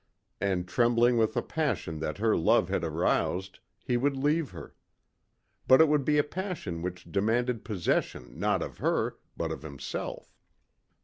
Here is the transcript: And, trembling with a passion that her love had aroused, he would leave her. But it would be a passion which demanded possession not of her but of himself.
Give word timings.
And, 0.41 0.67
trembling 0.67 1.17
with 1.19 1.37
a 1.37 1.43
passion 1.43 1.99
that 1.99 2.17
her 2.17 2.35
love 2.35 2.69
had 2.69 2.83
aroused, 2.83 3.59
he 3.85 3.97
would 3.97 4.17
leave 4.17 4.49
her. 4.49 4.73
But 5.67 5.79
it 5.79 5.87
would 5.87 6.05
be 6.05 6.17
a 6.17 6.23
passion 6.23 6.81
which 6.81 7.11
demanded 7.11 7.63
possession 7.63 8.39
not 8.39 8.63
of 8.63 8.79
her 8.79 9.17
but 9.37 9.51
of 9.51 9.61
himself. 9.61 10.33